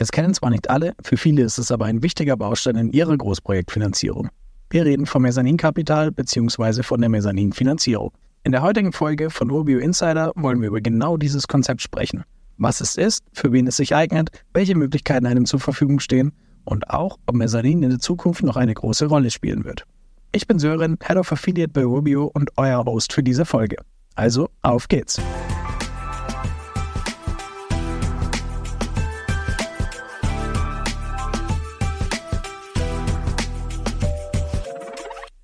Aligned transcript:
Es 0.00 0.12
kennen 0.12 0.32
zwar 0.32 0.48
nicht 0.48 0.70
alle, 0.70 0.94
für 1.02 1.18
viele 1.18 1.42
ist 1.42 1.58
es 1.58 1.70
aber 1.70 1.84
ein 1.84 2.02
wichtiger 2.02 2.34
Baustein 2.34 2.76
in 2.76 2.90
ihrer 2.90 3.14
Großprojektfinanzierung. 3.18 4.30
Wir 4.70 4.86
reden 4.86 5.04
vom 5.04 5.20
Mezzaninkapital 5.20 6.10
bzw. 6.10 6.82
von 6.82 7.02
der 7.02 7.10
Mezzaninfinanzierung. 7.10 8.10
In 8.42 8.52
der 8.52 8.62
heutigen 8.62 8.94
Folge 8.94 9.28
von 9.28 9.50
Urbio 9.50 9.78
Insider 9.78 10.32
wollen 10.36 10.62
wir 10.62 10.68
über 10.68 10.80
genau 10.80 11.18
dieses 11.18 11.46
Konzept 11.46 11.82
sprechen. 11.82 12.24
Was 12.56 12.80
es 12.80 12.96
ist, 12.96 13.24
für 13.34 13.52
wen 13.52 13.66
es 13.66 13.76
sich 13.76 13.94
eignet, 13.94 14.30
welche 14.54 14.74
Möglichkeiten 14.74 15.26
einem 15.26 15.44
zur 15.44 15.60
Verfügung 15.60 16.00
stehen 16.00 16.32
und 16.64 16.88
auch, 16.88 17.18
ob 17.26 17.34
Mezzanin 17.34 17.82
in 17.82 17.90
der 17.90 17.98
Zukunft 17.98 18.42
noch 18.42 18.56
eine 18.56 18.72
große 18.72 19.04
Rolle 19.04 19.30
spielen 19.30 19.66
wird. 19.66 19.84
Ich 20.32 20.46
bin 20.46 20.58
Sören, 20.58 20.96
Head 21.06 21.18
of 21.18 21.30
Affiliate 21.30 21.74
bei 21.74 21.84
Rubio 21.84 22.24
und 22.32 22.48
euer 22.56 22.82
Host 22.86 23.12
für 23.12 23.22
diese 23.22 23.44
Folge. 23.44 23.76
Also, 24.14 24.48
auf 24.62 24.88
geht's! 24.88 25.20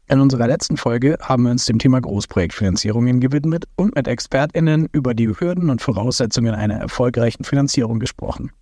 In 0.09 0.21
unserer 0.21 0.47
letzten 0.47 0.77
Folge 0.77 1.19
haben 1.21 1.43
wir 1.43 1.51
uns 1.51 1.67
dem 1.67 1.81
Thema 1.81 2.01
Großprojektfinanzierungen 2.01 3.19
gewidmet 3.19 3.65
und 3.75 3.97
mit 3.97 4.07
ExpertInnen 4.07 4.89
über 4.93 5.15
die 5.15 5.29
Hürden 5.29 5.69
und 5.69 5.83
Voraussetzungen 5.83 6.55
einer 6.55 6.77
erfolgreichen 6.77 7.43
Finanzierung 7.43 7.99
gesprochen. 7.99 8.53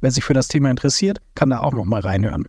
Wer 0.00 0.10
sich 0.10 0.24
für 0.24 0.32
das 0.32 0.48
Thema 0.48 0.70
interessiert, 0.70 1.18
kann 1.34 1.50
da 1.50 1.60
auch 1.60 1.74
nochmal 1.74 2.00
reinhören. 2.00 2.46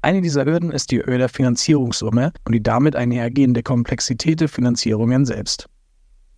Eine 0.00 0.22
dieser 0.22 0.46
Hürden 0.46 0.72
ist 0.72 0.90
die 0.90 1.04
Höhe 1.04 1.18
der 1.18 1.28
Finanzierungssumme 1.28 2.32
und 2.46 2.52
die 2.52 2.62
damit 2.62 2.96
einhergehende 2.96 3.62
Komplexität 3.62 4.40
der 4.40 4.48
Finanzierungen 4.48 5.26
selbst. 5.26 5.66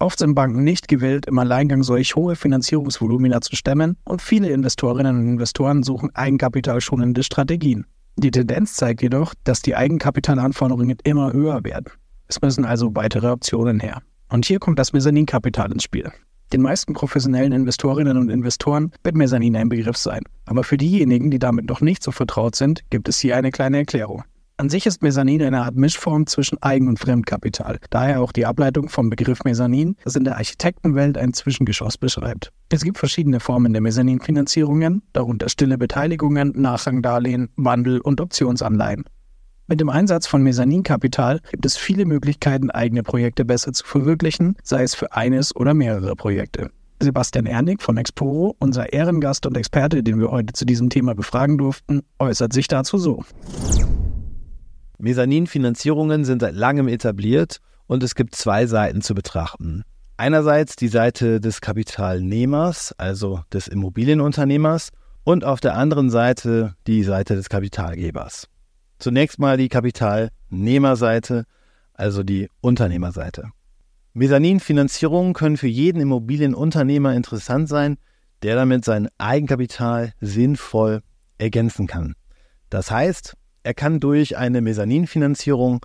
Oft 0.00 0.18
sind 0.18 0.34
Banken 0.34 0.64
nicht 0.64 0.88
gewillt, 0.88 1.26
im 1.26 1.38
Alleingang 1.38 1.84
solch 1.84 2.16
hohe 2.16 2.34
Finanzierungsvolumina 2.34 3.40
zu 3.40 3.54
stemmen 3.54 3.96
und 4.04 4.20
viele 4.20 4.48
Investorinnen 4.48 5.16
und 5.20 5.28
Investoren 5.28 5.84
suchen 5.84 6.12
eigenkapitalschonende 6.16 7.22
Strategien. 7.22 7.86
Die 8.16 8.30
Tendenz 8.30 8.74
zeigt 8.74 9.02
jedoch, 9.02 9.34
dass 9.44 9.60
die 9.60 9.74
Eigenkapitalanforderungen 9.74 10.96
immer 11.02 11.32
höher 11.32 11.64
werden. 11.64 11.86
Es 12.28 12.40
müssen 12.40 12.64
also 12.64 12.94
weitere 12.94 13.28
Optionen 13.28 13.80
her. 13.80 14.02
Und 14.28 14.46
hier 14.46 14.58
kommt 14.58 14.78
das 14.78 14.92
Mezzaninkapital 14.92 15.72
ins 15.72 15.82
Spiel. 15.82 16.10
Den 16.52 16.62
meisten 16.62 16.92
professionellen 16.92 17.52
Investorinnen 17.52 18.16
und 18.16 18.28
Investoren 18.30 18.92
wird 19.02 19.16
Mezzanin 19.16 19.56
ein 19.56 19.68
Begriff 19.68 19.96
sein. 19.96 20.22
Aber 20.46 20.62
für 20.62 20.76
diejenigen, 20.76 21.30
die 21.30 21.38
damit 21.38 21.68
noch 21.68 21.80
nicht 21.80 22.02
so 22.02 22.12
vertraut 22.12 22.54
sind, 22.54 22.82
gibt 22.90 23.08
es 23.08 23.18
hier 23.18 23.36
eine 23.36 23.50
kleine 23.50 23.78
Erklärung. 23.78 24.22
An 24.56 24.70
sich 24.70 24.86
ist 24.86 25.02
Mezzanin 25.02 25.42
eine 25.42 25.62
Art 25.62 25.74
Mischform 25.74 26.28
zwischen 26.28 26.62
Eigen- 26.62 26.86
und 26.86 27.00
Fremdkapital, 27.00 27.80
daher 27.90 28.20
auch 28.20 28.30
die 28.30 28.46
Ableitung 28.46 28.88
vom 28.88 29.10
Begriff 29.10 29.42
Mezzanin, 29.42 29.96
das 30.04 30.14
in 30.14 30.22
der 30.22 30.36
Architektenwelt 30.36 31.18
ein 31.18 31.32
Zwischengeschoss 31.32 31.98
beschreibt. 31.98 32.52
Es 32.68 32.84
gibt 32.84 32.98
verschiedene 32.98 33.40
Formen 33.40 33.72
der 33.72 33.82
Mezzaninfinanzierungen, 33.82 35.02
darunter 35.12 35.48
stille 35.48 35.76
Beteiligungen, 35.76 36.52
Nachrangdarlehen, 36.54 37.48
Wandel- 37.56 38.00
und 38.00 38.20
Optionsanleihen. 38.20 39.02
Mit 39.66 39.80
dem 39.80 39.88
Einsatz 39.88 40.28
von 40.28 40.44
Mezzaninkapital 40.44 41.40
gibt 41.50 41.66
es 41.66 41.76
viele 41.76 42.04
Möglichkeiten, 42.04 42.70
eigene 42.70 43.02
Projekte 43.02 43.44
besser 43.44 43.72
zu 43.72 43.84
verwirklichen, 43.84 44.54
sei 44.62 44.84
es 44.84 44.94
für 44.94 45.12
eines 45.14 45.56
oder 45.56 45.74
mehrere 45.74 46.14
Projekte. 46.14 46.70
Sebastian 47.00 47.46
Ernig 47.46 47.82
von 47.82 47.96
Exporo, 47.96 48.54
unser 48.60 48.92
Ehrengast 48.92 49.46
und 49.46 49.56
Experte, 49.56 50.04
den 50.04 50.20
wir 50.20 50.30
heute 50.30 50.52
zu 50.52 50.64
diesem 50.64 50.90
Thema 50.90 51.16
befragen 51.16 51.58
durften, 51.58 52.02
äußert 52.20 52.52
sich 52.52 52.68
dazu 52.68 52.98
so. 52.98 53.24
Mezzaninfinanzierungen 55.04 56.24
sind 56.24 56.40
seit 56.40 56.54
langem 56.54 56.88
etabliert 56.88 57.58
und 57.86 58.02
es 58.02 58.14
gibt 58.14 58.34
zwei 58.34 58.64
Seiten 58.64 59.02
zu 59.02 59.14
betrachten. 59.14 59.82
Einerseits 60.16 60.76
die 60.76 60.88
Seite 60.88 61.40
des 61.40 61.60
Kapitalnehmers, 61.60 62.94
also 62.96 63.42
des 63.52 63.68
Immobilienunternehmers, 63.68 64.88
und 65.22 65.44
auf 65.44 65.60
der 65.60 65.74
anderen 65.74 66.08
Seite 66.08 66.74
die 66.86 67.02
Seite 67.02 67.34
des 67.34 67.50
Kapitalgebers. 67.50 68.48
Zunächst 68.98 69.38
mal 69.38 69.58
die 69.58 69.68
Kapitalnehmerseite, 69.68 71.44
also 71.92 72.22
die 72.22 72.48
Unternehmerseite. 72.62 73.50
Mezzaninfinanzierungen 74.14 75.34
können 75.34 75.58
für 75.58 75.68
jeden 75.68 76.00
Immobilienunternehmer 76.00 77.14
interessant 77.14 77.68
sein, 77.68 77.98
der 78.42 78.54
damit 78.54 78.86
sein 78.86 79.08
Eigenkapital 79.18 80.14
sinnvoll 80.22 81.02
ergänzen 81.36 81.86
kann. 81.86 82.14
Das 82.70 82.90
heißt, 82.90 83.34
er 83.64 83.74
kann 83.74 83.98
durch 83.98 84.36
eine 84.36 84.60
Mezzaninfinanzierung 84.60 85.84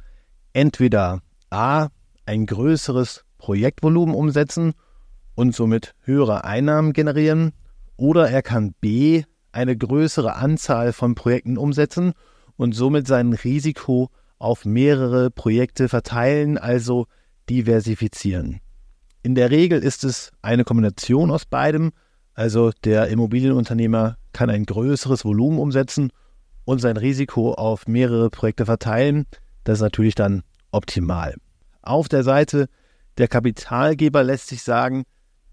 entweder 0.53 1.22
a. 1.50 1.88
ein 2.25 2.45
größeres 2.45 3.23
Projektvolumen 3.38 4.13
umsetzen 4.13 4.73
und 5.34 5.56
somit 5.56 5.95
höhere 6.01 6.44
Einnahmen 6.44 6.94
generieren, 6.94 7.53
oder 7.95 8.29
er 8.29 8.41
kann 8.41 8.75
b. 8.81 9.23
eine 9.51 9.75
größere 9.75 10.35
Anzahl 10.35 10.94
von 10.94 11.16
Projekten 11.16 11.57
umsetzen 11.57 12.13
und 12.57 12.73
somit 12.73 13.07
sein 13.07 13.34
Risiko 13.34 14.09
auf 14.38 14.66
mehrere 14.66 15.31
Projekte 15.31 15.88
verteilen, 15.88 16.57
also 16.57 17.07
diversifizieren. 17.50 18.59
In 19.23 19.35
der 19.35 19.51
Regel 19.51 19.81
ist 19.81 20.03
es 20.03 20.31
eine 20.41 20.66
Kombination 20.66 21.31
aus 21.31 21.46
beidem, 21.46 21.91
also 22.34 22.72
der 22.84 23.07
Immobilienunternehmer 23.07 24.17
kann 24.34 24.50
ein 24.50 24.66
größeres 24.66 25.23
Volumen 25.23 25.59
umsetzen 25.59 26.11
und 26.69 26.78
sein 26.78 26.97
Risiko 26.97 27.53
auf 27.53 27.88
mehrere 27.88 28.30
Projekte 28.30 28.68
verteilen. 28.68 29.25
Das 29.63 29.80
ist 29.80 29.81
natürlich 29.81 30.13
dann 30.13 30.44
optimal. 30.69 31.34
Auf 31.81 32.09
der 32.09 32.22
Seite 32.22 32.68
der 33.18 33.28
Kapitalgeber 33.28 34.24
lässt 34.24 34.50
sich 34.50 34.62
sagen, 34.62 35.06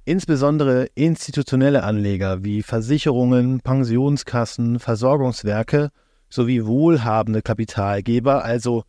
insbesondere 0.05 0.89
institutionelle 0.95 1.85
Anleger 1.85 2.45
wie 2.45 2.63
Versicherungen, 2.63 3.61
Pensionskassen, 3.61 4.79
Versorgungswerke 4.79 5.89
sowie 6.29 6.67
wohlhabende 6.67 7.41
Kapitalgeber, 7.41 8.45
also 8.45 8.85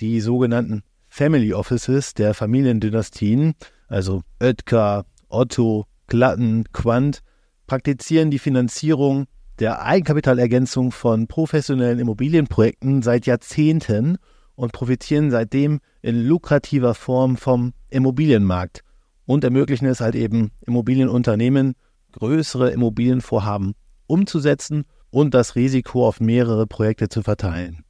die 0.00 0.20
sogenannten 0.20 0.82
Family 1.08 1.54
Offices 1.54 2.12
der 2.12 2.34
Familiendynastien, 2.34 3.54
also 3.88 4.20
Oetker, 4.38 5.06
Otto, 5.30 5.86
Glatten, 6.08 6.64
Quandt, 6.74 7.20
praktizieren 7.66 8.30
die 8.30 8.38
Finanzierung 8.38 9.24
der 9.60 9.84
Eigenkapitalergänzung 9.84 10.90
von 10.90 11.26
professionellen 11.26 11.98
Immobilienprojekten 11.98 13.02
seit 13.02 13.26
Jahrzehnten 13.26 14.16
und 14.54 14.72
profitieren 14.72 15.30
seitdem 15.30 15.80
in 16.00 16.26
lukrativer 16.26 16.94
Form 16.94 17.36
vom 17.36 17.74
Immobilienmarkt 17.90 18.82
und 19.26 19.44
ermöglichen 19.44 19.86
es 19.86 20.00
halt 20.00 20.14
eben 20.14 20.50
Immobilienunternehmen, 20.66 21.74
größere 22.12 22.70
Immobilienvorhaben 22.70 23.74
umzusetzen 24.06 24.84
und 25.10 25.34
das 25.34 25.54
Risiko 25.56 26.06
auf 26.06 26.20
mehrere 26.20 26.66
Projekte 26.66 27.08
zu 27.08 27.22
verteilen. 27.22 27.84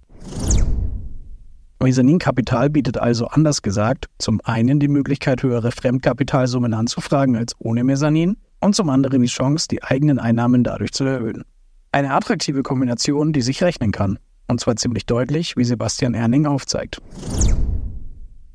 Mezzaninkapital 1.82 2.69
bietet 2.69 2.98
also 2.98 3.26
anders 3.28 3.62
gesagt 3.62 4.06
zum 4.19 4.41
einen 4.44 4.80
die 4.80 4.88
Möglichkeit, 4.88 5.42
höhere 5.42 5.70
Fremdkapitalsummen 5.70 6.75
anzufragen 6.75 7.36
als 7.36 7.54
ohne 7.59 7.84
Mezzanin 7.84 8.36
und 8.60 8.75
zum 8.75 8.91
anderen 8.91 9.22
die 9.22 9.28
Chance, 9.28 9.66
die 9.70 9.82
eigenen 9.82 10.19
Einnahmen 10.19 10.62
dadurch 10.62 10.92
zu 10.92 11.04
erhöhen. 11.04 11.44
Eine 11.92 12.12
attraktive 12.12 12.62
Kombination, 12.62 13.32
die 13.32 13.42
sich 13.42 13.62
rechnen 13.62 13.90
kann. 13.90 14.18
Und 14.46 14.60
zwar 14.60 14.76
ziemlich 14.76 15.06
deutlich, 15.06 15.56
wie 15.56 15.64
Sebastian 15.64 16.14
Erning 16.14 16.46
aufzeigt. 16.46 17.00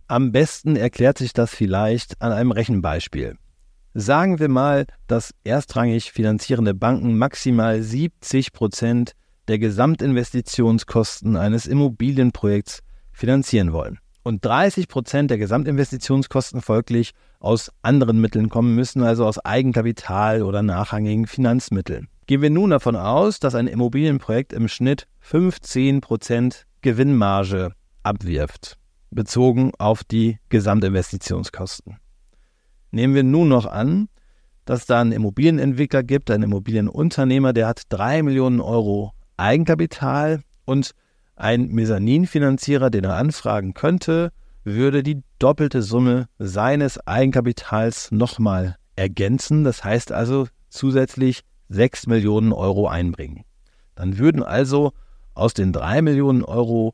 Am 0.08 0.32
besten 0.32 0.76
erklärt 0.76 1.18
sich 1.18 1.34
das 1.34 1.54
vielleicht 1.54 2.22
an 2.22 2.32
einem 2.32 2.52
Rechenbeispiel. 2.52 3.38
Sagen 3.94 4.40
wir 4.40 4.50
mal, 4.50 4.86
dass 5.08 5.34
erstrangig 5.44 6.12
finanzierende 6.12 6.74
Banken 6.74 7.18
maximal 7.18 7.82
70 7.82 8.54
Prozent 8.54 9.14
der 9.48 9.60
Gesamtinvestitionskosten 9.60 11.36
eines 11.38 11.66
Immobilienprojekts 11.66 12.82
finanzieren 13.12 13.74
wollen 13.74 14.00
und 14.24 14.44
30 14.44 14.88
Prozent 14.88 15.30
der 15.30 15.38
Gesamtinvestitionskosten 15.38 16.62
folglich 16.62 17.12
aus 17.40 17.72
anderen 17.84 18.20
Mitteln 18.20 18.50
kommen 18.50 18.76
müssen, 18.76 19.04
also 19.04 19.26
aus 19.26 19.40
Eigenkapital 19.40 20.42
oder 20.42 20.64
nachrangigen 20.64 21.28
Finanzmitteln. 21.28 22.08
Gehen 22.28 22.42
wir 22.42 22.50
nun 22.50 22.72
davon 22.72 22.96
aus, 22.96 23.40
dass 23.40 23.54
ein 23.54 23.68
Immobilienprojekt 23.68 24.52
im 24.52 24.68
Schnitt 24.68 25.08
15 25.20 26.02
Prozent 26.02 26.66
Gewinnmarge 26.82 27.74
abwirft, 28.02 28.78
bezogen 29.12 29.72
auf 29.78 30.04
die 30.04 30.40
Gesamtinvestitionskosten. 30.50 31.98
Nehmen 32.90 33.14
wir 33.14 33.24
nun 33.24 33.50
noch 33.50 33.68
an, 33.68 34.10
dass 34.66 34.88
da 34.88 35.02
einen 35.02 35.12
Immobilienentwickler 35.12 36.02
gibt, 36.02 36.32
einen 36.32 36.44
Immobilienunternehmer, 36.44 37.54
der 37.54 37.68
hat 37.68 37.84
3 37.90 38.24
Millionen 38.24 38.60
Euro 38.60 39.12
Eigenkapital 39.38 40.42
und 40.66 40.92
ein 41.36 41.68
Mezzaninfinanzierer, 41.68 42.90
den 42.90 43.04
er 43.04 43.18
anfragen 43.18 43.76
könnte, 43.76 44.32
würde 44.64 45.04
die 45.04 45.22
doppelte 45.38 45.84
Summe 45.84 46.28
seines 46.40 46.98
Eigenkapitals 47.06 48.12
nochmal 48.12 48.78
ergänzen. 48.96 49.64
Das 49.64 49.84
heißt 49.84 50.12
also 50.12 50.48
zusätzlich 50.70 51.44
6 51.70 52.08
Millionen 52.08 52.54
Euro 52.54 52.88
einbringen. 52.88 53.44
Dann 53.96 54.18
würden 54.18 54.44
also 54.44 54.92
aus 55.34 55.54
den 55.54 55.74
3 55.74 56.02
Millionen 56.02 56.44
Euro 56.44 56.94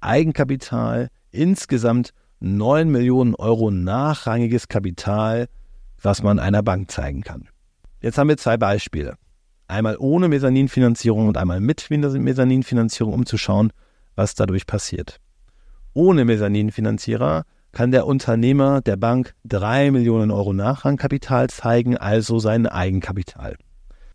Eigenkapital 0.00 1.08
insgesamt 1.30 2.12
9 2.40 2.88
Millionen 2.90 3.34
Euro 3.34 3.70
nachrangiges 3.70 4.68
Kapital, 4.68 5.46
was 6.00 6.22
man 6.22 6.38
einer 6.38 6.62
Bank 6.62 6.90
zeigen 6.90 7.22
kann. 7.22 7.48
Jetzt 8.00 8.18
haben 8.18 8.28
wir 8.28 8.36
zwei 8.36 8.56
Beispiele. 8.56 9.14
Einmal 9.68 9.96
ohne 9.98 10.28
Mezzaninfinanzierung 10.28 11.28
und 11.28 11.36
einmal 11.36 11.60
mit 11.60 11.88
Mezzaninfinanzierung, 11.88 13.14
um 13.14 13.26
zu 13.26 13.38
schauen, 13.38 13.72
was 14.16 14.34
dadurch 14.34 14.66
passiert. 14.66 15.18
Ohne 15.94 16.24
Mezzaninfinanzierer 16.24 17.44
kann 17.70 17.90
der 17.90 18.06
Unternehmer 18.06 18.80
der 18.80 18.96
Bank 18.96 19.34
3 19.44 19.92
Millionen 19.92 20.30
Euro 20.30 20.52
Nachrangkapital 20.52 21.48
zeigen, 21.48 21.96
also 21.96 22.38
sein 22.38 22.66
Eigenkapital. 22.66 23.56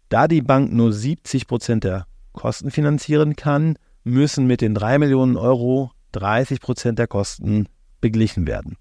Da 0.10 0.28
die 0.28 0.42
Bank 0.42 0.72
nur 0.72 0.94
70 0.94 1.48
Prozent 1.48 1.84
der 1.84 2.08
Kosten 2.34 2.72
finanzieren 2.72 3.36
kann, 3.36 3.78
müssen 4.04 4.48
mit 4.48 4.62
den 4.62 4.74
3 4.74 5.00
Millionen 5.00 5.36
Euro 5.36 5.92
30 6.14 6.62
Prozent 6.62 7.00
der 7.00 7.08
Kosten 7.08 7.68
beglichen 8.00 8.48
werden. 8.48 8.78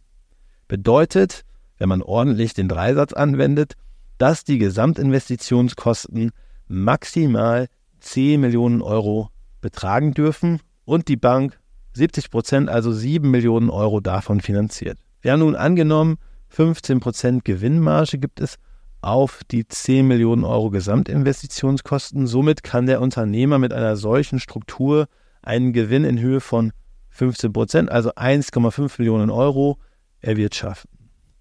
Bedeutet, 0.69 1.45
wenn 1.79 1.89
man 1.89 2.03
ordentlich 2.03 2.55
den 2.55 2.69
Dreisatz 2.69 3.13
anwendet, 3.13 3.75
dass 4.19 4.45
die 4.45 4.59
Gesamtinvestitionskosten 4.59 6.31
maximal 6.69 7.69
10 8.01 8.41
Millionen 8.41 8.83
Euro 8.83 9.31
betragen 9.61 10.13
dürfen 10.13 10.61
und 10.85 11.09
die 11.09 11.17
Bank 11.17 11.59
70 11.95 12.31
Prozent, 12.31 12.69
also 12.69 12.93
7 12.93 13.31
Millionen 13.31 13.71
Euro 13.71 14.01
davon 14.01 14.41
finanziert. 14.41 14.99
Wir 15.23 15.33
haben 15.33 15.41
nun 15.41 15.57
angenommen, 15.57 16.19
15 16.49 17.01
Prozent 17.01 17.45
Gewinnmarge 17.45 18.19
gibt 18.19 18.41
es 18.41 18.59
auf 19.01 19.43
die 19.51 19.67
10 19.67 20.07
Millionen 20.07 20.45
Euro 20.45 20.71
Gesamtinvestitionskosten. 20.71 22.27
Somit 22.27 22.63
kann 22.63 22.87
der 22.87 23.01
Unternehmer 23.01 23.59
mit 23.59 23.73
einer 23.73 23.97
solchen 23.97 24.41
Struktur 24.41 25.09
einen 25.43 25.73
Gewinn 25.73 26.05
in 26.05 26.19
Höhe 26.19 26.41
von 26.41 26.73
15 27.11 27.53
Prozent, 27.53 27.91
also 27.91 28.11
1,5 28.11 28.95
Millionen 28.99 29.31
Euro, 29.31 29.79
erwirtschaften. 30.21 30.91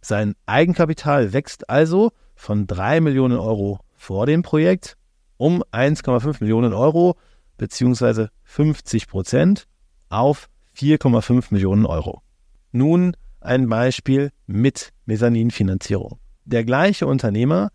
Sein 0.01 0.35
Eigenkapital 0.45 1.33
wächst 1.33 1.69
also 1.69 2.11
von 2.35 2.67
3 2.67 3.01
Millionen 3.01 3.37
Euro 3.37 3.79
vor 3.95 4.25
dem 4.25 4.43
Projekt 4.43 4.97
um 5.37 5.63
1,5 5.71 6.37
Millionen 6.41 6.73
Euro 6.73 7.17
bzw. 7.57 8.27
50 8.43 9.07
Prozent 9.07 9.67
auf 10.09 10.49
4,5 10.77 11.45
Millionen 11.49 11.85
Euro. 11.85 12.21
Nun 12.71 13.15
ein 13.41 13.67
Beispiel 13.67 14.31
mit 14.45 14.91
Mezzaninfinanzierung. 15.05 16.19
Der 16.45 16.63
gleiche 16.63 17.07
Unternehmer 17.07 17.69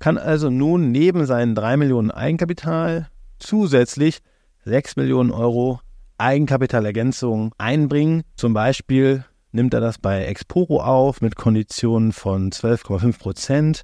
kann 0.00 0.18
also 0.18 0.50
nun 0.50 0.90
neben 0.90 1.24
seinen 1.24 1.54
3 1.54 1.76
Millionen 1.76 2.10
Eigenkapital 2.10 3.08
zusätzlich 3.38 4.18
6 4.64 4.96
Millionen 4.96 5.30
Euro 5.30 5.80
Eigenkapitalergänzung 6.18 7.54
einbringen. 7.58 8.24
Zum 8.34 8.54
Beispiel 8.54 9.24
nimmt 9.52 9.72
er 9.72 9.80
das 9.80 9.98
bei 9.98 10.24
Exporo 10.24 10.82
auf 10.82 11.20
mit 11.20 11.36
Konditionen 11.36 12.12
von 12.12 12.50
12,5 12.50 13.18
Prozent 13.18 13.82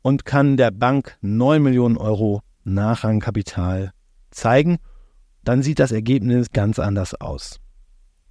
und 0.00 0.24
kann 0.24 0.56
der 0.56 0.70
Bank 0.70 1.16
9 1.20 1.60
Millionen 1.60 1.96
Euro 1.96 2.42
Nachrangkapital 2.62 3.92
zeigen, 4.30 4.78
dann 5.42 5.62
sieht 5.62 5.80
das 5.80 5.92
Ergebnis 5.92 6.50
ganz 6.52 6.78
anders 6.78 7.14
aus. 7.14 7.60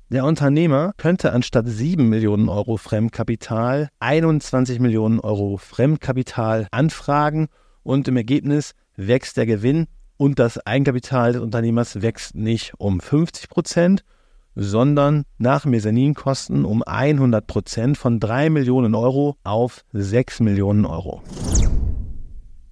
Der 0.10 0.24
Unternehmer 0.24 0.94
könnte 0.98 1.34
anstatt 1.34 1.68
7 1.68 2.08
Millionen 2.08 2.48
Euro 2.48 2.78
Fremdkapital 2.78 3.90
21 4.00 4.80
Millionen 4.80 5.20
Euro 5.20 5.58
Fremdkapital 5.58 6.68
anfragen 6.70 7.48
und 7.82 8.08
im 8.08 8.16
Ergebnis 8.16 8.76
wächst 8.96 9.36
der 9.36 9.48
Gewinn 9.48 9.88
und 10.16 10.38
das 10.38 10.64
Eigenkapital 10.64 11.34
des 11.34 11.42
Unternehmers 11.42 12.04
wächst 12.04 12.36
nicht 12.36 12.74
um 12.78 13.00
50 13.00 13.50
Prozent, 13.50 14.04
sondern 14.54 15.24
nach 15.40 15.66
Mezzaninkosten 15.66 16.66
um 16.66 16.84
100 16.84 17.48
Prozent 17.48 17.98
von 17.98 18.20
3 18.20 18.52
Millionen 18.52 18.94
Euro 18.94 19.38
auf 19.44 19.84
6 19.92 20.40
Millionen 20.42 20.86
Euro. 20.86 21.24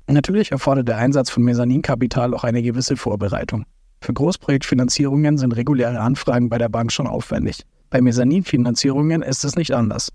Natürlich 0.05 0.51
erfordert 0.51 0.87
der 0.87 0.97
Einsatz 0.97 1.31
von 1.31 1.41
Mezzaninkapital 1.41 2.35
auch 2.35 2.43
eine 2.43 2.61
gewisse 2.61 2.95
Vorbereitung. 2.95 3.65
Für 4.03 4.11
Großprojektfinanzierungen 4.11 5.37
sind 5.37 5.55
reguläre 5.55 6.01
Anfragen 6.01 6.49
bei 6.49 6.57
der 6.57 6.67
Bank 6.67 6.91
schon 6.91 7.07
aufwendig. 7.07 7.63
Bei 7.89 8.01
Mezzaninfinanzierungen 8.01 9.21
ist 9.21 9.45
es 9.45 9.55
nicht 9.55 9.71
anders. 9.71 10.09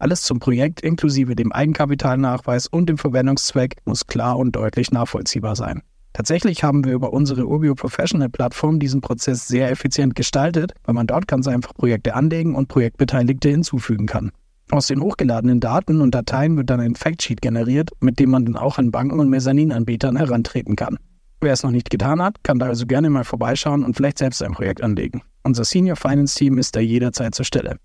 Alles 0.00 0.22
zum 0.22 0.40
Projekt 0.40 0.80
inklusive 0.80 1.36
dem 1.36 1.52
Eigenkapitalnachweis 1.52 2.66
und 2.66 2.88
dem 2.88 2.98
Verwendungszweck 2.98 3.76
muss 3.84 4.08
klar 4.08 4.36
und 4.38 4.56
deutlich 4.56 4.90
nachvollziehbar 4.90 5.54
sein. 5.54 5.82
Tatsächlich 6.14 6.64
haben 6.64 6.84
wir 6.84 6.94
über 6.94 7.12
unsere 7.12 7.46
Urbio 7.46 7.76
Professional 7.76 8.28
Plattform 8.28 8.80
diesen 8.80 9.02
Prozess 9.02 9.46
sehr 9.46 9.70
effizient 9.70 10.16
gestaltet, 10.16 10.72
weil 10.82 10.96
man 10.96 11.06
dort 11.06 11.28
ganz 11.28 11.46
einfach 11.46 11.74
Projekte 11.74 12.16
anlegen 12.16 12.56
und 12.56 12.66
Projektbeteiligte 12.66 13.50
hinzufügen 13.50 14.06
kann. 14.06 14.32
Aus 14.72 14.88
den 14.88 15.00
hochgeladenen 15.00 15.60
Daten 15.60 16.00
und 16.00 16.12
Dateien 16.12 16.56
wird 16.56 16.70
dann 16.70 16.80
ein 16.80 16.96
Factsheet 16.96 17.40
generiert, 17.40 17.90
mit 18.00 18.18
dem 18.18 18.30
man 18.30 18.46
dann 18.46 18.56
auch 18.56 18.78
an 18.78 18.90
Banken 18.90 19.20
und 19.20 19.30
Mezzaninanbietern 19.30 20.16
herantreten 20.16 20.74
kann. 20.74 20.98
Wer 21.42 21.54
es 21.54 21.64
noch 21.64 21.72
nicht 21.72 21.90
getan 21.90 22.22
hat, 22.22 22.44
kann 22.44 22.60
da 22.60 22.66
also 22.66 22.86
gerne 22.86 23.10
mal 23.10 23.24
vorbeischauen 23.24 23.84
und 23.84 23.96
vielleicht 23.96 24.18
selbst 24.18 24.40
ein 24.44 24.52
Projekt 24.52 24.80
anlegen. 24.80 25.22
Unser 25.42 25.64
Senior 25.64 25.96
Finance 25.96 26.38
Team 26.38 26.56
ist 26.56 26.76
da 26.76 26.78
jederzeit 26.80 27.34
zur 27.34 27.44
Stelle. 27.44 27.78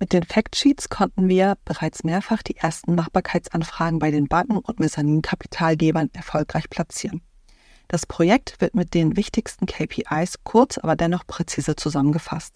Mit 0.00 0.14
den 0.14 0.22
Factsheets 0.22 0.88
konnten 0.88 1.28
wir 1.28 1.58
bereits 1.66 2.02
mehrfach 2.02 2.42
die 2.42 2.56
ersten 2.56 2.94
Machbarkeitsanfragen 2.94 3.98
bei 3.98 4.10
den 4.10 4.26
Banken 4.26 4.56
und 4.56 4.80
Mezzaninkapitalgebern 4.80 6.08
erfolgreich 6.14 6.70
platzieren. 6.70 7.20
Das 7.88 8.06
Projekt 8.06 8.58
wird 8.58 8.74
mit 8.74 8.94
den 8.94 9.18
wichtigsten 9.18 9.66
KPIs 9.66 10.44
kurz, 10.44 10.78
aber 10.78 10.96
dennoch 10.96 11.26
präzise 11.26 11.76
zusammengefasst. 11.76 12.54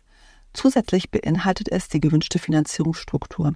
Zusätzlich 0.55 1.11
beinhaltet 1.11 1.71
es 1.71 1.89
die 1.91 2.01
gewünschte 2.01 2.39
Finanzierungsstruktur. 2.39 3.53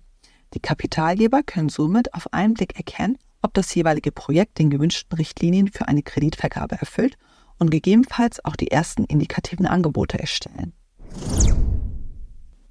Die 0.53 0.61
Kapitalgeber 0.61 1.43
können 1.43 1.71
somit 1.71 2.13
auf 2.13 2.31
einen 2.35 2.53
Blick 2.53 2.77
erkennen, 2.77 3.17
ob 3.45 3.55
das 3.55 3.75
jeweilige 3.75 4.11
Projekt 4.11 4.59
den 4.59 4.71
gewünschten 4.71 5.17
Richtlinien 5.17 5.69
für 5.69 5.87
eine 5.87 6.03
Kreditvergabe 6.03 6.77
erfüllt 6.77 7.17
und 7.59 7.71
gegebenenfalls 7.71 8.45
auch 8.45 8.57
die 8.57 8.71
ersten 8.71 9.05
indikativen 9.05 9.67
Angebote 9.67 10.19
erstellen. 10.19 10.73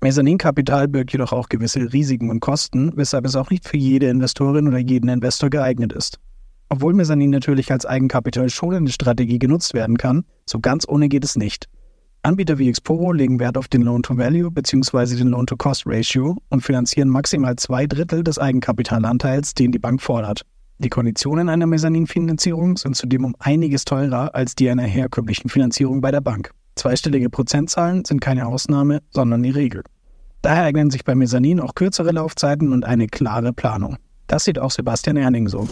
Mezzaninkapital 0.01 0.89
birgt 0.89 1.13
jedoch 1.13 1.31
auch 1.31 1.47
gewisse 1.47 1.93
Risiken 1.93 2.29
und 2.29 2.41
Kosten, 2.41 2.91
weshalb 2.97 3.25
es 3.25 3.37
auch 3.37 3.49
nicht 3.49 3.65
für 3.65 3.77
jede 3.77 4.09
Investorin 4.09 4.67
oder 4.67 4.79
jeden 4.79 5.07
Investor 5.07 5.49
geeignet 5.49 5.93
ist. 5.93 6.19
Obwohl 6.67 6.93
Mezzanin 6.93 7.29
natürlich 7.29 7.71
als 7.71 7.85
Eigenkapital 7.85 8.49
schonende 8.49 8.91
Strategie 8.91 9.39
genutzt 9.39 9.73
werden 9.73 9.97
kann, 9.97 10.25
so 10.45 10.59
ganz 10.59 10.85
ohne 10.87 11.07
geht 11.07 11.23
es 11.23 11.37
nicht. 11.37 11.69
Anbieter 12.23 12.57
wie 12.57 12.67
Exporo 12.67 13.11
legen 13.11 13.39
Wert 13.39 13.57
auf 13.57 13.67
den 13.67 13.83
Loan-to-Value 13.83 14.49
bzw. 14.49 15.17
den 15.17 15.27
Loan-to-Cost-Ratio 15.29 16.37
und 16.49 16.61
finanzieren 16.61 17.09
maximal 17.09 17.55
zwei 17.57 17.85
Drittel 17.85 18.23
des 18.23 18.39
Eigenkapitalanteils, 18.39 19.53
den 19.53 19.71
die 19.71 19.79
Bank 19.79 20.01
fordert. 20.01 20.45
Die 20.79 20.89
Konditionen 20.89 21.49
einer 21.49 21.67
Mezzaninfinanzierung 21.67 22.77
sind 22.77 22.95
zudem 22.95 23.25
um 23.25 23.35
einiges 23.39 23.85
teurer 23.85 24.33
als 24.35 24.55
die 24.55 24.69
einer 24.69 24.83
herkömmlichen 24.83 25.49
Finanzierung 25.49 26.01
bei 26.01 26.11
der 26.11 26.21
Bank. 26.21 26.51
Zweistellige 26.75 27.29
Prozentzahlen 27.29 28.03
sind 28.03 28.19
keine 28.19 28.47
Ausnahme, 28.47 29.01
sondern 29.11 29.43
die 29.43 29.51
Regel. 29.51 29.83
Daher 30.41 30.63
eignen 30.63 30.89
sich 30.89 31.05
bei 31.05 31.15
Mezzanin 31.15 31.59
auch 31.59 31.75
kürzere 31.75 32.11
Laufzeiten 32.11 32.73
und 32.73 32.83
eine 32.83 33.07
klare 33.07 33.53
Planung. 33.53 33.97
Das 34.27 34.45
sieht 34.45 34.59
auch 34.59 34.71
Sebastian 34.71 35.15
Erning 35.15 35.47
so. 35.47 35.67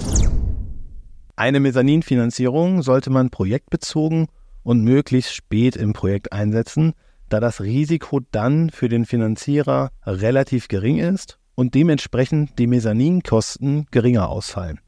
Eine 1.36 1.60
Mezzaninfinanzierung 1.60 2.84
sollte 2.84 3.10
man 3.10 3.32
projektbezogen 3.32 4.28
und 4.64 4.84
möglichst 4.84 5.34
spät 5.34 5.76
im 5.76 5.94
Projekt 5.94 6.32
einsetzen, 6.32 6.94
da 7.28 7.40
das 7.40 7.62
Risiko 7.62 8.20
dann 8.32 8.70
für 8.70 8.88
den 8.88 9.06
Finanzierer 9.06 9.90
relativ 10.06 10.68
gering 10.68 11.00
ist 11.00 11.40
und 11.56 11.74
dementsprechend 11.74 12.60
die 12.60 12.68
Mezzaninkosten 12.68 13.88
geringer 13.90 14.30
ausfallen. 14.30 14.80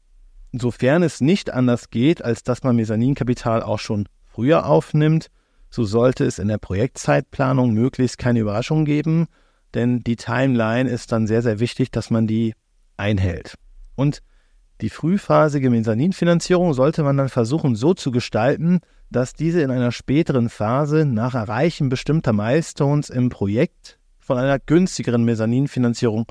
Sofern 0.56 1.02
es 1.02 1.20
nicht 1.20 1.52
anders 1.52 1.90
geht, 1.90 2.24
als 2.24 2.44
dass 2.44 2.62
man 2.62 2.76
Mezzaninkapital 2.76 3.62
auch 3.62 3.80
schon 3.80 4.08
früher 4.24 4.66
aufnimmt, 4.66 5.28
so 5.68 5.82
sollte 5.82 6.24
es 6.24 6.38
in 6.38 6.46
der 6.46 6.58
Projektzeitplanung 6.58 7.72
möglichst 7.74 8.18
keine 8.18 8.38
Überraschungen 8.38 8.84
geben, 8.84 9.26
denn 9.74 10.00
die 10.04 10.14
Timeline 10.14 10.88
ist 10.88 11.10
dann 11.10 11.26
sehr, 11.26 11.42
sehr 11.42 11.58
wichtig, 11.58 11.90
dass 11.90 12.10
man 12.10 12.28
die 12.28 12.54
einhält. 12.96 13.54
Und 13.96 14.22
die 14.80 14.90
frühphasige 14.90 15.70
Mezzaninfinanzierung 15.70 16.72
sollte 16.72 17.02
man 17.02 17.16
dann 17.16 17.28
versuchen 17.28 17.74
so 17.74 17.92
zu 17.92 18.12
gestalten, 18.12 18.80
dass 19.10 19.32
diese 19.32 19.60
in 19.60 19.72
einer 19.72 19.90
späteren 19.90 20.48
Phase 20.48 21.04
nach 21.04 21.34
Erreichen 21.34 21.88
bestimmter 21.88 22.32
Milestones 22.32 23.10
im 23.10 23.28
Projekt 23.28 23.98
von 24.20 24.38
einer 24.38 24.60
günstigeren 24.60 25.24
Mezzaninfinanzierung 25.24 26.26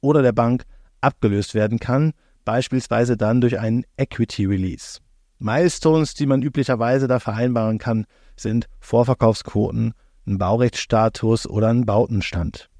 oder 0.00 0.22
der 0.22 0.32
Bank 0.32 0.64
abgelöst 1.02 1.54
werden 1.54 1.78
kann, 1.78 2.12
beispielsweise 2.46 3.18
dann 3.18 3.42
durch 3.42 3.58
einen 3.60 3.84
Equity 3.98 4.46
Release. 4.46 5.00
Milestones, 5.38 6.14
die 6.14 6.24
man 6.24 6.40
üblicherweise 6.40 7.08
da 7.08 7.18
vereinbaren 7.20 7.76
kann, 7.76 8.06
sind 8.36 8.68
Vorverkaufsquoten, 8.80 9.92
ein 10.26 10.38
Baurechtsstatus 10.38 11.46
oder 11.46 11.68
ein 11.68 11.84
Bautenstand. 11.84 12.70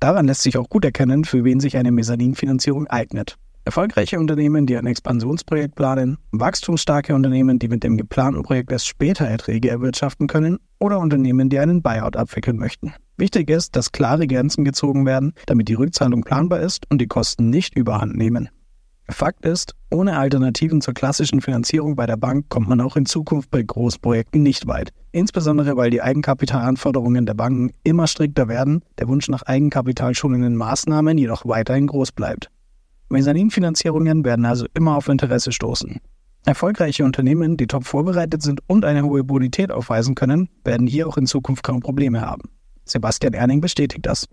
Daran 0.00 0.26
lässt 0.26 0.42
sich 0.42 0.58
auch 0.58 0.68
gut 0.68 0.84
erkennen, 0.84 1.24
für 1.24 1.44
wen 1.44 1.60
sich 1.60 1.76
eine 1.78 1.92
Mezzaninfinanzierung 1.92 2.86
eignet. 2.88 3.36
Erfolgreiche 3.70 4.18
Unternehmen, 4.18 4.66
die 4.66 4.76
ein 4.76 4.86
Expansionsprojekt 4.86 5.76
planen, 5.76 6.18
wachstumsstarke 6.32 7.14
Unternehmen, 7.14 7.60
die 7.60 7.68
mit 7.68 7.84
dem 7.84 7.96
geplanten 7.96 8.42
Projekt 8.42 8.72
erst 8.72 8.88
später 8.88 9.26
Erträge 9.26 9.70
erwirtschaften 9.70 10.26
können 10.26 10.58
oder 10.80 10.98
Unternehmen, 10.98 11.50
die 11.50 11.60
einen 11.60 11.80
Buyout 11.80 12.16
abwickeln 12.16 12.56
möchten. 12.56 12.94
Wichtig 13.16 13.48
ist, 13.48 13.76
dass 13.76 13.92
klare 13.92 14.26
Grenzen 14.26 14.64
gezogen 14.64 15.06
werden, 15.06 15.34
damit 15.46 15.68
die 15.68 15.74
Rückzahlung 15.74 16.22
planbar 16.22 16.58
ist 16.58 16.90
und 16.90 17.00
die 17.00 17.06
Kosten 17.06 17.48
nicht 17.48 17.76
überhand 17.76 18.16
nehmen. 18.16 18.48
Fakt 19.08 19.46
ist, 19.46 19.76
ohne 19.88 20.18
Alternativen 20.18 20.80
zur 20.80 20.94
klassischen 20.94 21.40
Finanzierung 21.40 21.94
bei 21.94 22.06
der 22.06 22.16
Bank 22.16 22.48
kommt 22.48 22.68
man 22.68 22.80
auch 22.80 22.96
in 22.96 23.06
Zukunft 23.06 23.52
bei 23.52 23.62
Großprojekten 23.62 24.42
nicht 24.42 24.66
weit. 24.66 24.90
Insbesondere 25.12 25.76
weil 25.76 25.90
die 25.90 26.02
Eigenkapitalanforderungen 26.02 27.24
der 27.24 27.34
Banken 27.34 27.70
immer 27.84 28.08
strikter 28.08 28.48
werden, 28.48 28.82
der 28.98 29.06
Wunsch 29.06 29.28
nach 29.28 29.42
eigenkapitalschonenden 29.42 30.56
Maßnahmen 30.56 31.16
jedoch 31.16 31.46
weiterhin 31.46 31.86
groß 31.86 32.10
bleibt. 32.10 32.50
Mezzaninfinanzierungen 33.10 34.24
werden 34.24 34.46
also 34.46 34.66
immer 34.74 34.96
auf 34.96 35.08
Interesse 35.08 35.52
stoßen. 35.52 36.00
Erfolgreiche 36.46 37.04
Unternehmen, 37.04 37.56
die 37.56 37.66
top 37.66 37.84
vorbereitet 37.84 38.42
sind 38.42 38.60
und 38.66 38.84
eine 38.84 39.02
hohe 39.02 39.24
Bonität 39.24 39.70
aufweisen 39.70 40.14
können, 40.14 40.48
werden 40.64 40.86
hier 40.86 41.06
auch 41.06 41.18
in 41.18 41.26
Zukunft 41.26 41.62
kaum 41.62 41.80
Probleme 41.80 42.22
haben. 42.22 42.42
Sebastian 42.86 43.34
Erning 43.34 43.60
bestätigt 43.60 44.06
das. 44.06 44.26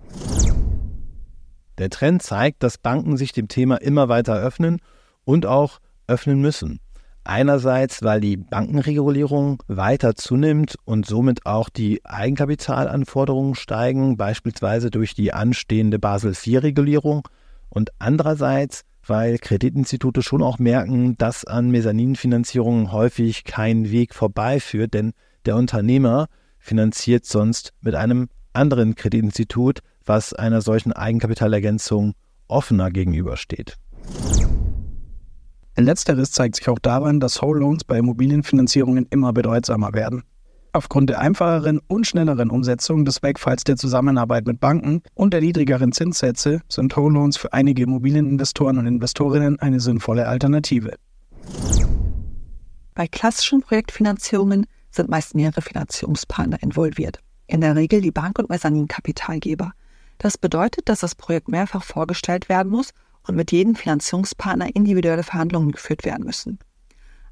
Der 1.77 1.89
Trend 1.89 2.23
zeigt, 2.23 2.63
dass 2.63 2.77
Banken 2.77 3.17
sich 3.17 3.33
dem 3.33 3.49
Thema 3.49 3.75
immer 3.81 4.09
weiter 4.09 4.35
öffnen 4.35 4.79
und 5.25 5.45
auch 5.45 5.79
öffnen 6.07 6.39
müssen. 6.41 6.79
Einerseits, 7.23 8.03
weil 8.03 8.21
die 8.21 8.37
Bankenregulierung 8.37 9.61
weiter 9.67 10.15
zunimmt 10.15 10.75
und 10.85 11.05
somit 11.05 11.45
auch 11.45 11.67
die 11.67 11.99
Eigenkapitalanforderungen 12.05 13.53
steigen, 13.53 14.15
beispielsweise 14.15 14.89
durch 14.89 15.13
die 15.13 15.33
anstehende 15.33 15.99
Basel 15.99 16.31
IV-Regulierung. 16.31 17.27
Und 17.69 17.91
andererseits, 17.99 18.83
weil 19.05 19.37
Kreditinstitute 19.37 20.21
schon 20.21 20.41
auch 20.41 20.59
merken, 20.59 21.17
dass 21.17 21.45
an 21.45 21.69
Mezzaninfinanzierungen 21.69 22.91
häufig 22.91 23.43
kein 23.43 23.91
Weg 23.91 24.13
vorbeiführt, 24.13 24.93
denn 24.93 25.13
der 25.45 25.55
Unternehmer 25.55 26.27
finanziert 26.59 27.25
sonst 27.25 27.73
mit 27.81 27.95
einem 27.95 28.29
anderen 28.53 28.95
Kreditinstitut, 28.95 29.79
was 30.05 30.33
einer 30.33 30.61
solchen 30.61 30.93
Eigenkapitalergänzung 30.93 32.13
offener 32.47 32.91
gegenübersteht. 32.91 33.77
Letzteres 35.77 36.31
zeigt 36.31 36.55
sich 36.55 36.67
auch 36.69 36.79
daran, 36.79 37.19
dass 37.19 37.41
Whole 37.41 37.59
Loans 37.59 37.83
bei 37.83 37.99
Immobilienfinanzierungen 37.99 39.05
immer 39.11 39.31
bedeutsamer 39.31 39.93
werden. 39.93 40.23
Aufgrund 40.77 41.09
der 41.09 41.19
einfacheren 41.21 41.81
und 41.87 42.05
schnelleren 42.05 42.51
Umsetzung 42.51 43.03
des 43.03 43.23
Wegfalls 43.23 43.63
der 43.63 43.77
Zusammenarbeit 43.77 44.45
mit 44.45 44.59
Banken 44.59 45.01
und 45.15 45.33
der 45.33 45.41
niedrigeren 45.41 45.91
Zinssätze 45.91 46.61
sind 46.69 46.95
Whole 46.95 47.15
Loans 47.15 47.35
für 47.35 47.51
einige 47.51 47.81
Immobilieninvestoren 47.81 48.77
und 48.77 48.85
Investorinnen 48.85 49.57
eine 49.57 49.79
sinnvolle 49.79 50.27
Alternative. 50.27 50.93
Bei 52.93 53.07
klassischen 53.07 53.61
Projektfinanzierungen 53.61 54.67
sind 54.91 55.09
meist 55.09 55.33
mehrere 55.33 55.63
Finanzierungspartner 55.63 56.61
involviert. 56.61 57.21
In 57.47 57.61
der 57.61 57.75
Regel 57.75 58.01
die 58.01 58.11
Bank 58.11 58.37
und 58.37 58.51
Mezzaninkapitalgeber. 58.51 59.71
Das 60.19 60.37
bedeutet, 60.37 60.89
dass 60.89 60.99
das 60.99 61.15
Projekt 61.15 61.47
mehrfach 61.47 61.83
vorgestellt 61.83 62.49
werden 62.49 62.71
muss 62.71 62.91
und 63.27 63.35
mit 63.35 63.51
jedem 63.51 63.73
Finanzierungspartner 63.73 64.75
individuelle 64.75 65.23
Verhandlungen 65.23 65.71
geführt 65.71 66.05
werden 66.05 66.23
müssen. 66.23 66.59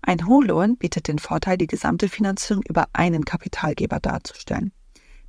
Ein 0.08 0.28
Whole 0.28 0.76
bietet 0.76 1.08
den 1.08 1.18
Vorteil, 1.18 1.58
die 1.58 1.66
gesamte 1.66 2.10
Finanzierung 2.10 2.62
über 2.70 2.86
einen 2.94 3.26
Kapitalgeber 3.26 4.00
darzustellen. 4.00 4.72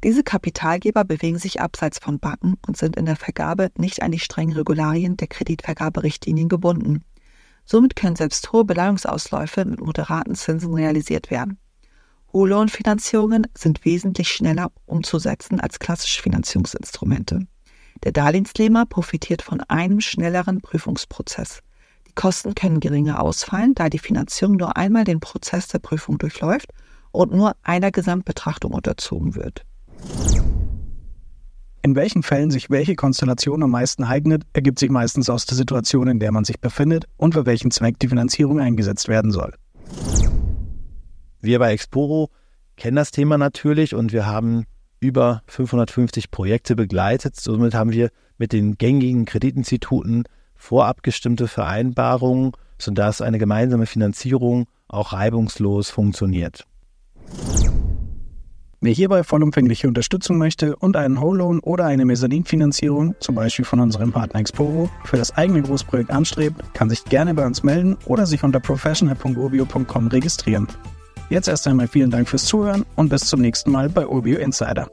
Diese 0.04 0.22
Kapitalgeber 0.22 1.02
bewegen 1.02 1.38
sich 1.38 1.62
abseits 1.62 1.98
von 1.98 2.18
Banken 2.18 2.58
und 2.66 2.76
sind 2.76 2.94
in 2.96 3.06
der 3.06 3.16
Vergabe 3.16 3.70
nicht 3.78 4.02
an 4.02 4.12
die 4.12 4.18
strengen 4.18 4.54
Regularien 4.54 5.16
der 5.16 5.28
Kreditvergaberichtlinien 5.28 6.50
gebunden. 6.50 7.02
Somit 7.64 7.96
können 7.96 8.16
selbst 8.16 8.52
hohe 8.52 8.66
Beleihungsausläufe 8.66 9.64
mit 9.64 9.80
moderaten 9.80 10.34
Zinsen 10.34 10.74
realisiert 10.74 11.30
werden. 11.30 11.58
Hohllohnfinanzierungen 12.34 13.46
sind 13.56 13.86
wesentlich 13.86 14.28
schneller 14.28 14.70
umzusetzen 14.84 15.58
als 15.58 15.78
klassische 15.78 16.20
Finanzierungsinstrumente. 16.20 17.46
Der 18.04 18.12
Darlehensnehmer 18.12 18.84
profitiert 18.84 19.40
von 19.40 19.62
einem 19.62 20.02
schnelleren 20.02 20.60
Prüfungsprozess. 20.60 21.62
Die 22.16 22.22
Kosten 22.22 22.54
können 22.54 22.80
geringer 22.80 23.20
ausfallen, 23.20 23.74
da 23.74 23.90
die 23.90 23.98
Finanzierung 23.98 24.56
nur 24.56 24.78
einmal 24.78 25.04
den 25.04 25.20
Prozess 25.20 25.68
der 25.68 25.80
Prüfung 25.80 26.16
durchläuft 26.16 26.72
und 27.12 27.30
nur 27.30 27.54
einer 27.62 27.90
Gesamtbetrachtung 27.90 28.72
unterzogen 28.72 29.34
wird. 29.34 29.66
In 31.82 31.94
welchen 31.94 32.22
Fällen 32.22 32.50
sich 32.50 32.70
welche 32.70 32.94
Konstellation 32.94 33.62
am 33.62 33.70
meisten 33.70 34.02
eignet, 34.02 34.44
ergibt 34.54 34.78
sich 34.78 34.88
meistens 34.88 35.28
aus 35.28 35.44
der 35.44 35.58
Situation, 35.58 36.08
in 36.08 36.18
der 36.18 36.32
man 36.32 36.46
sich 36.46 36.58
befindet 36.58 37.04
und 37.18 37.34
für 37.34 37.44
welchen 37.44 37.70
Zweck 37.70 37.98
die 37.98 38.08
Finanzierung 38.08 38.60
eingesetzt 38.60 39.08
werden 39.08 39.30
soll. 39.30 39.52
Wir 41.42 41.58
bei 41.58 41.72
Exporo 41.74 42.30
kennen 42.78 42.96
das 42.96 43.10
Thema 43.10 43.36
natürlich 43.36 43.94
und 43.94 44.14
wir 44.14 44.24
haben 44.24 44.64
über 45.00 45.42
550 45.48 46.30
Projekte 46.30 46.76
begleitet. 46.76 47.36
Somit 47.36 47.74
haben 47.74 47.92
wir 47.92 48.08
mit 48.38 48.54
den 48.54 48.78
gängigen 48.78 49.26
Kreditinstituten 49.26 50.24
vorabgestimmte 50.66 51.46
Vereinbarungen, 51.46 52.52
sodass 52.78 53.20
eine 53.20 53.38
gemeinsame 53.38 53.86
Finanzierung 53.86 54.66
auch 54.88 55.12
reibungslos 55.12 55.90
funktioniert. 55.90 56.66
Wer 58.80 58.92
hierbei 58.92 59.24
vollumfängliche 59.24 59.88
Unterstützung 59.88 60.38
möchte 60.38 60.76
und 60.76 60.96
einen 60.96 61.20
Whole 61.20 61.38
Loan 61.38 61.60
oder 61.60 61.86
eine 61.86 62.04
Mezzaninfinanzierung, 62.04 63.14
zum 63.20 63.34
Beispiel 63.34 63.64
von 63.64 63.80
unserem 63.80 64.12
Partner 64.12 64.40
Exporo, 64.40 64.90
für 65.04 65.16
das 65.16 65.34
eigene 65.36 65.62
Großprojekt 65.62 66.10
anstrebt, 66.10 66.74
kann 66.74 66.90
sich 66.90 67.04
gerne 67.04 67.32
bei 67.32 67.46
uns 67.46 67.62
melden 67.62 67.96
oder 68.04 68.26
sich 68.26 68.42
unter 68.42 68.60
professional.urbio.com 68.60 70.08
registrieren. 70.08 70.68
Jetzt 71.30 71.48
erst 71.48 71.66
einmal 71.66 71.88
vielen 71.88 72.10
Dank 72.10 72.28
fürs 72.28 72.44
Zuhören 72.44 72.84
und 72.96 73.08
bis 73.08 73.24
zum 73.24 73.40
nächsten 73.40 73.70
Mal 73.70 73.88
bei 73.88 74.06
Urbio 74.06 74.38
Insider. 74.38 74.88